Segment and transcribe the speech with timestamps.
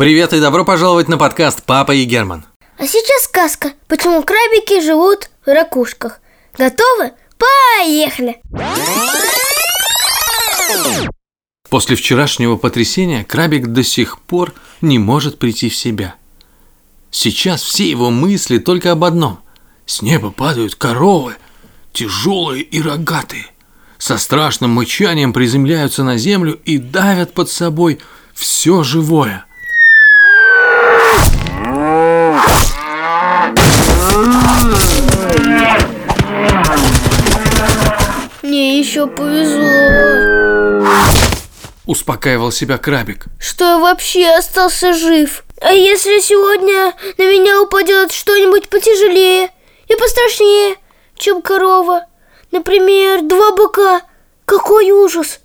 [0.00, 2.46] Привет и добро пожаловать на подкаст «Папа и Герман».
[2.78, 6.20] А сейчас сказка, почему крабики живут в ракушках.
[6.56, 7.12] Готовы?
[7.36, 8.40] Поехали!
[11.68, 16.14] После вчерашнего потрясения крабик до сих пор не может прийти в себя.
[17.10, 19.40] Сейчас все его мысли только об одном.
[19.84, 21.36] С неба падают коровы,
[21.92, 23.48] тяжелые и рогатые.
[23.98, 27.98] Со страшным мычанием приземляются на землю и давят под собой
[28.32, 29.44] все живое.
[38.42, 40.86] Мне еще повезло,
[41.86, 43.26] Успокаивал себя крабик.
[43.38, 45.44] что я вообще остался жив.
[45.60, 49.50] А если сегодня на меня упадет что-нибудь потяжелее
[49.88, 50.76] и пострашнее,
[51.16, 52.06] чем корова?
[52.52, 54.02] Например, два быка.
[54.44, 55.40] Какой ужас!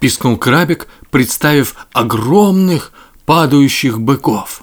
[0.00, 2.92] Пискнул крабик, представив огромных
[3.26, 4.62] падающих быков.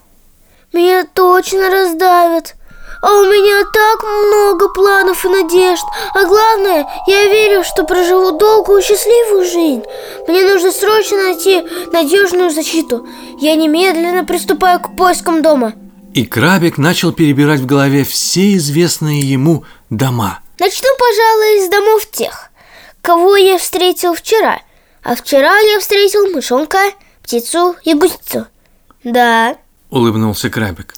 [0.73, 2.55] Меня точно раздавят.
[3.01, 5.83] А у меня так много планов и надежд.
[6.13, 9.83] А главное, я верю, что проживу долгую и счастливую жизнь.
[10.27, 11.61] Мне нужно срочно найти
[11.93, 13.07] надежную защиту.
[13.39, 15.73] Я немедленно приступаю к поискам дома.
[16.13, 20.39] И крабик начал перебирать в голове все известные ему дома.
[20.59, 22.49] Начну, пожалуй, с домов тех,
[23.01, 24.59] кого я встретил вчера.
[25.03, 26.79] А вчера я встретил мышонка,
[27.23, 28.47] птицу и гусицу.
[29.05, 29.55] Да,
[29.89, 30.93] Улыбнулся крабик.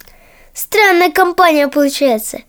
[0.53, 2.39] Странная компания получается.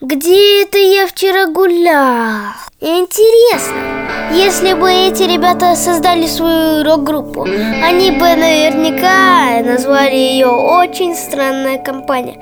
[0.00, 2.52] Где это я вчера гулял?
[2.80, 11.78] Интересно, если бы эти ребята создали свою рок-группу, они бы наверняка назвали ее «Очень странная
[11.78, 12.40] компания».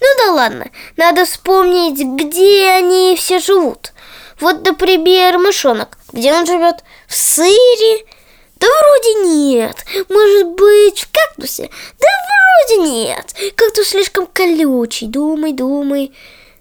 [0.00, 3.92] Ну да ладно, надо вспомнить, где они все живут.
[4.38, 5.98] Вот, например, мышонок.
[6.12, 6.84] Где он живет?
[7.08, 8.04] В сыре?
[8.60, 9.84] Да вроде нет.
[10.08, 11.70] Может быть, в кактусе?
[11.98, 12.08] Да
[12.68, 13.34] вроде нет.
[13.56, 15.06] Кактус слишком колючий.
[15.06, 16.12] Думай, думай.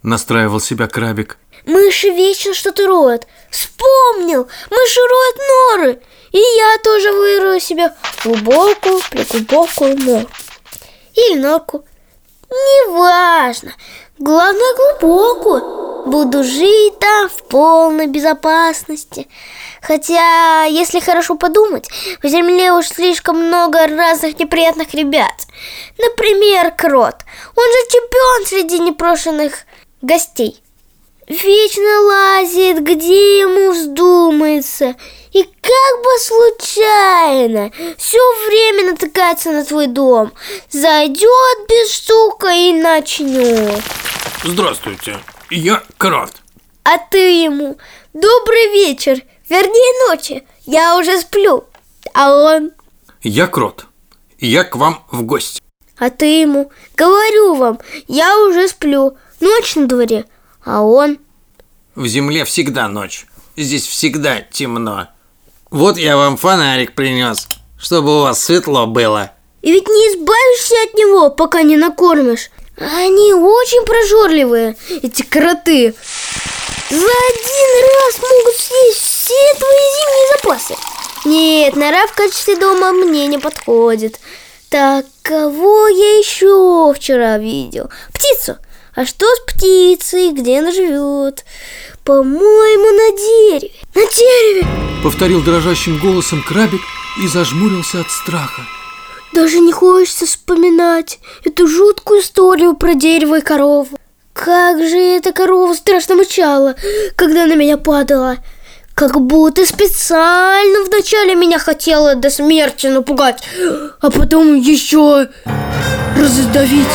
[0.01, 1.37] Настраивал себя крабик.
[1.65, 3.27] Мыши вечно что-то роют.
[3.51, 4.47] Вспомнил!
[4.69, 6.01] Мыши роют норы.
[6.31, 7.93] И я тоже вырою себе
[8.23, 10.29] глубокую, преглубокую нору.
[11.15, 11.85] Или норку.
[12.49, 13.73] Неважно.
[14.17, 15.88] Главное, глубокую.
[16.05, 19.27] Буду жить там в полной безопасности.
[19.81, 21.87] Хотя, если хорошо подумать,
[22.21, 25.33] в земле уж слишком много разных неприятных ребят.
[25.97, 27.15] Например, крот.
[27.55, 29.65] Он же чемпион среди непрошенных
[30.01, 30.61] гостей.
[31.27, 34.95] Вечно лазит, где ему вздумается.
[35.31, 40.33] И как бы случайно все время натыкается на твой дом.
[40.71, 43.83] Зайдет без стука и начнет.
[44.43, 46.31] Здравствуйте, я крот.
[46.83, 47.77] А ты ему
[48.13, 50.43] добрый вечер, вернее ночи.
[50.65, 51.65] Я уже сплю.
[52.13, 52.71] А он,
[53.21, 53.85] Я крот.
[54.39, 55.61] Я к вам в гости.
[55.97, 59.17] а ты ему, говорю вам, я уже сплю.
[59.41, 60.25] Ночь на дворе.
[60.65, 61.17] А он,
[61.95, 63.25] В земле всегда ночь.
[63.57, 65.07] Здесь всегда темно.
[65.69, 67.47] Вот я вам фонарик принес,
[67.79, 69.31] чтобы у вас светло было.
[69.61, 72.49] И ведь не избавишься от него, пока не накормишь.
[72.79, 75.93] Они очень прожорливые, эти кроты.
[76.89, 80.75] За один раз могут съесть все твои зимние запасы.
[81.25, 84.19] Нет, нора в качестве дома мне не подходит.
[84.69, 87.89] Так, кого я еще вчера видел?
[88.13, 88.57] Птицу.
[88.95, 90.31] А что с птицей?
[90.31, 91.45] Где она живет?
[92.05, 93.71] По-моему, на дереве.
[93.93, 94.67] На дереве.
[95.03, 96.81] Повторил дрожащим голосом крабик
[97.21, 98.61] и зажмурился от страха.
[99.33, 103.97] Даже не хочется вспоминать эту жуткую историю про дерево и корову.
[104.33, 106.75] Как же эта корова страшно мычала,
[107.15, 108.37] когда на меня падала.
[108.95, 113.43] Как будто специально вначале меня хотела до смерти напугать,
[114.01, 115.29] а потом еще
[116.17, 116.87] раздавить.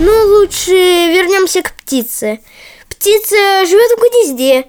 [0.00, 2.40] Ну, лучше вернемся к птице.
[2.88, 3.36] Птица
[3.66, 4.66] живет в гнезде,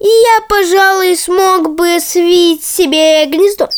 [0.00, 3.68] и я, пожалуй, смог бы свить себе гнездо.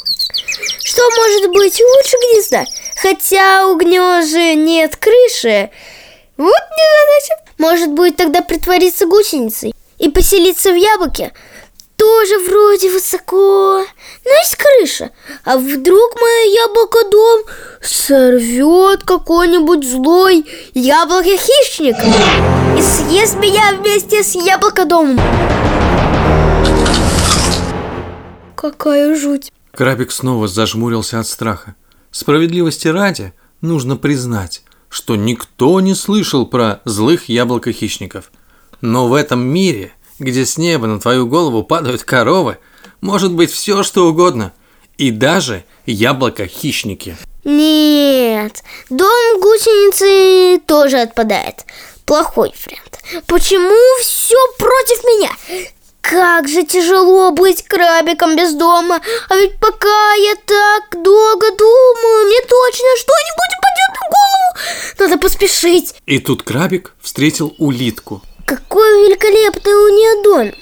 [0.82, 2.64] Что может быть лучше гнезда?
[2.96, 5.70] Хотя у гнезда нет крыши.
[6.36, 7.44] Вот незадача.
[7.58, 11.32] Может быть тогда притвориться гусеницей и поселиться в яблоке?
[11.96, 13.84] Тоже вроде высоко,
[14.25, 15.10] но есть крыша.
[15.44, 17.44] А вдруг мое яблоко-дом
[17.80, 20.44] сорвет какой-нибудь злой
[20.75, 21.96] яблоко-хищник
[22.76, 25.20] и съест меня вместе с яблокодомом?
[28.56, 29.52] Какая жуть.
[29.76, 31.75] Крабик снова зажмурился от страха.
[32.11, 38.31] Справедливости ради, нужно признать, что никто не слышал про злых яблоко-хищников.
[38.81, 42.59] Но в этом мире, где с неба на твою голову падают коровы,
[43.00, 44.53] может быть все, что угодно.
[44.97, 47.17] И даже яблоко-хищники.
[47.43, 51.65] Нет, дом гусеницы тоже отпадает.
[52.06, 53.25] Плохой вариант.
[53.26, 55.31] Почему все против меня?
[56.04, 59.00] Как же тяжело быть крабиком без дома.
[59.30, 64.98] А ведь пока я так долго думаю, мне точно что-нибудь упадет на голову.
[64.98, 65.94] Надо поспешить.
[66.04, 68.20] И тут крабик встретил улитку.
[68.46, 70.52] Какой великолепный у нее дом.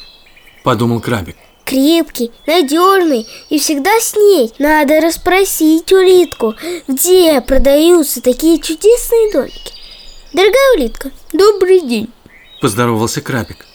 [0.62, 1.36] Подумал крабик.
[1.64, 4.52] Крепкий, надежный и всегда с ней.
[4.60, 6.54] Надо расспросить улитку,
[6.86, 9.74] где продаются такие чудесные домики.
[10.32, 12.12] Дорогая улитка, добрый день.
[12.60, 13.66] Поздоровался крабик.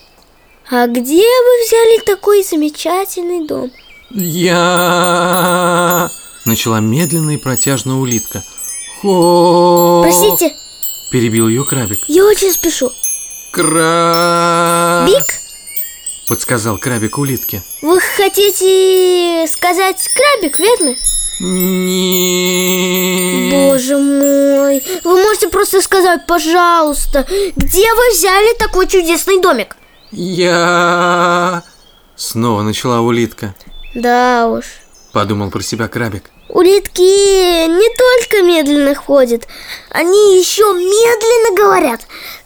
[0.69, 3.71] А где вы взяли такой замечательный дом?
[4.11, 6.11] Я...
[6.45, 8.43] Начала медленно и протяжно улитка.
[9.01, 10.01] Хо...
[10.03, 10.53] Простите,
[11.11, 11.99] Перебил ее крабик.
[12.07, 12.91] я очень спешу.
[13.51, 15.15] Крабик.
[15.17, 15.25] Бик,
[16.27, 17.63] Подсказал крабик улитке.
[17.81, 20.95] вы хотите сказать крабик, верно?
[21.39, 23.49] Не.
[23.51, 27.25] Боже мой, вы можете просто сказать, пожалуйста,
[27.55, 29.77] где вы взяли такой чудесный домик?
[30.11, 31.63] Я...
[32.15, 33.53] Снова начала улитка.
[33.93, 34.65] Да уж,
[35.17, 36.29] Подумал про себя крабик.
[36.49, 39.47] Улитки не только медленно ходят,
[39.89, 42.01] они еще медленно говорят.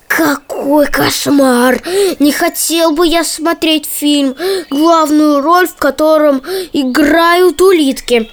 [0.08, 1.82] Какой кошмар!
[2.20, 4.36] Не хотел бы я смотреть фильм,
[4.70, 6.42] главную роль в котором
[6.74, 8.30] играют улитки.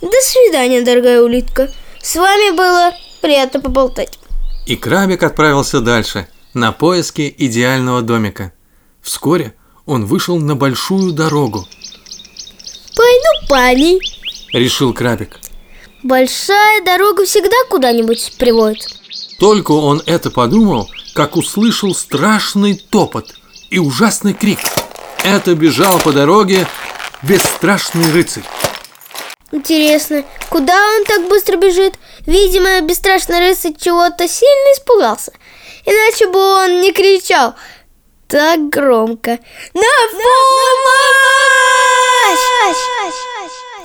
[0.00, 1.70] До свидания, дорогая улитка.
[2.02, 4.18] С вами было приятно поболтать.
[4.66, 8.52] И крабик отправился дальше, на поиски идеального домика.
[9.02, 9.54] Вскоре
[9.86, 11.66] он вышел на большую дорогу.
[12.96, 14.00] Пойду по ней.
[14.52, 15.38] Решил крабик.
[16.02, 18.86] Большая дорога всегда куда-нибудь приводит.
[19.38, 23.34] Только он это подумал, как услышал страшный топот
[23.70, 24.60] и ужасный крик.
[25.24, 26.66] Это бежал по дороге
[27.22, 28.44] бесстрашный рыцарь.
[29.52, 31.94] Интересно, куда он так быстро бежит?
[32.26, 35.32] Видимо, бесстрашный рыцарь чего-то сильно испугался.
[35.84, 37.54] Иначе бы он не кричал
[38.30, 39.38] так громко.
[39.74, 39.82] На
[40.12, 40.30] помощь!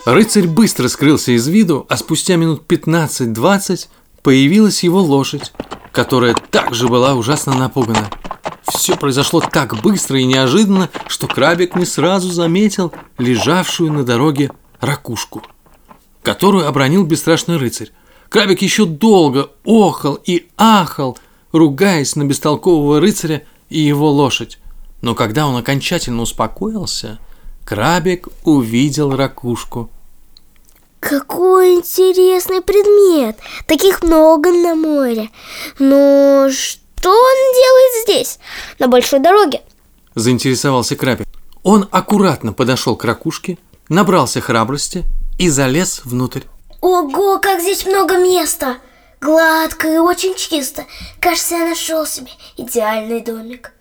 [0.06, 3.88] Рыцарь быстро скрылся из виду, а спустя минут 15-20
[4.22, 5.52] появилась его лошадь,
[5.92, 8.10] которая также была ужасно напугана.
[8.68, 15.42] Все произошло так быстро и неожиданно, что крабик не сразу заметил лежавшую на дороге ракушку,
[16.22, 17.92] которую обронил бесстрашный рыцарь.
[18.30, 21.18] Крабик еще долго охал и ахал,
[21.52, 23.44] ругаясь на бестолкового рыцаря
[23.76, 24.58] и его лошадь.
[25.02, 27.20] Но когда он окончательно успокоился,
[27.66, 29.90] крабик увидел ракушку.
[31.02, 33.38] Какой интересный предмет!
[33.68, 35.30] Таких много на море.
[35.78, 38.40] Но что он делает здесь,
[38.80, 39.62] на большой дороге?
[40.16, 41.28] заинтересовался крабик.
[41.62, 43.58] Он аккуратно подошел к ракушке,
[43.90, 45.04] набрался храбрости
[45.38, 46.44] и залез внутрь.
[46.80, 48.78] Ого, как здесь много места!
[49.26, 50.86] Гладко и очень чисто.
[51.20, 53.72] Кажется, я нашел себе идеальный домик.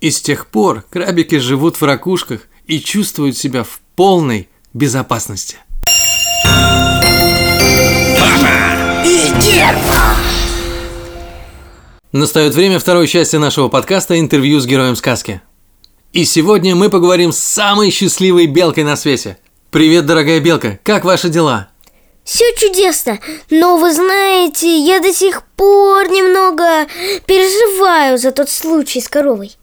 [0.00, 5.58] И с тех пор крабики живут в ракушках и чувствуют себя в полной безопасности.
[12.12, 15.42] Настает время второй части нашего подкаста «Интервью с героем сказки».
[16.14, 19.36] И сегодня мы поговорим с самой счастливой белкой на свете.
[19.70, 21.68] Привет, дорогая белка, как ваши дела?
[22.28, 26.86] Все чудесно, но вы знаете, я до сих пор немного
[27.24, 29.56] переживаю за тот случай с коровой.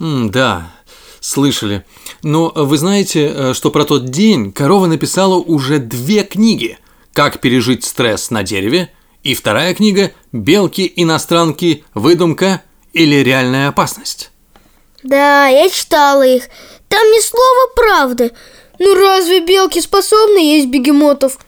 [0.00, 0.72] М, да,
[1.20, 1.84] слышали.
[2.22, 6.78] Но вы знаете, э, что про тот день корова написала уже две книги
[7.12, 8.90] «Как пережить стресс на дереве»
[9.22, 11.84] и вторая книга «Белки-иностранки.
[11.92, 12.62] Выдумка
[12.94, 14.30] или реальная опасность».
[15.02, 16.44] Да, я читала их.
[16.88, 18.32] Там ни слова правды.
[18.78, 21.38] Ну разве белки способны есть бегемотов?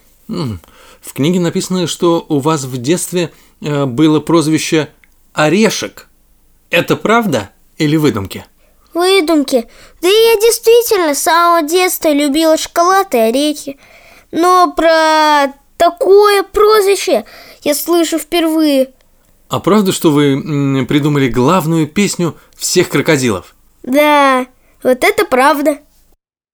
[1.01, 4.89] В книге написано, что у вас в детстве э, было прозвище
[5.33, 6.09] «Орешек».
[6.71, 8.45] Это правда или выдумки?
[8.95, 9.67] Выдумки.
[10.01, 13.79] Да я действительно с самого детства любила шоколад и орехи.
[14.31, 17.25] Но про такое прозвище
[17.63, 18.91] я слышу впервые.
[19.49, 23.55] А правда, что вы придумали главную песню всех крокодилов?
[23.83, 24.47] Да,
[24.83, 25.79] вот это правда.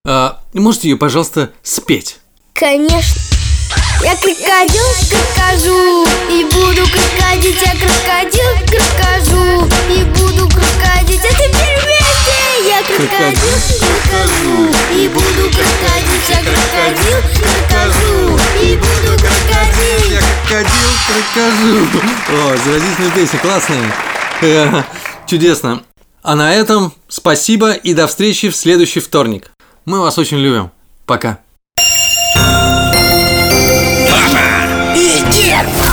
[0.07, 2.21] А, можете ее, пожалуйста, спеть?
[2.55, 3.26] Конечно.
[4.03, 12.69] Я крокодил, крокожу И буду крокодить, я крокодил, крокожу И буду крокодить, а теперь вместе
[12.69, 19.37] Я крокодил, крокожу И буду крокодить, я крокодил, крокожу И буду крокодить
[20.47, 21.87] крокодил, крокожу.
[22.29, 24.85] О, заразительная песня, классная.
[25.27, 25.83] Чудесно.
[26.23, 29.51] А на этом спасибо и до встречи в следующий вторник.
[29.85, 30.71] Мы вас очень любим.
[31.05, 31.39] Пока.
[35.39, 35.86] Yeah!